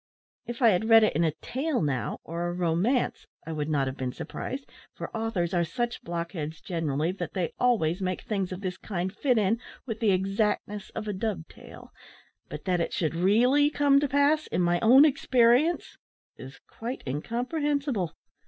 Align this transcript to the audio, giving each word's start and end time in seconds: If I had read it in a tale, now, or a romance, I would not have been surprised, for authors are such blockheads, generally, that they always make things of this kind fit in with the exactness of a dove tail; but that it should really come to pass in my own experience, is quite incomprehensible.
If 0.47 0.63
I 0.63 0.69
had 0.69 0.89
read 0.89 1.03
it 1.03 1.15
in 1.15 1.23
a 1.23 1.35
tale, 1.43 1.79
now, 1.79 2.21
or 2.23 2.47
a 2.47 2.53
romance, 2.53 3.27
I 3.45 3.51
would 3.51 3.69
not 3.69 3.85
have 3.85 3.97
been 3.97 4.11
surprised, 4.11 4.67
for 4.95 5.15
authors 5.15 5.53
are 5.53 5.63
such 5.63 6.01
blockheads, 6.01 6.59
generally, 6.59 7.11
that 7.11 7.33
they 7.35 7.53
always 7.59 8.01
make 8.01 8.23
things 8.23 8.51
of 8.51 8.61
this 8.61 8.79
kind 8.79 9.13
fit 9.15 9.37
in 9.37 9.59
with 9.85 9.99
the 9.99 10.09
exactness 10.09 10.89
of 10.95 11.07
a 11.07 11.13
dove 11.13 11.47
tail; 11.47 11.91
but 12.49 12.65
that 12.65 12.81
it 12.81 12.93
should 12.93 13.13
really 13.13 13.69
come 13.69 13.99
to 13.99 14.07
pass 14.09 14.47
in 14.47 14.61
my 14.63 14.79
own 14.79 15.05
experience, 15.05 15.99
is 16.35 16.57
quite 16.67 17.03
incomprehensible. 17.05 18.15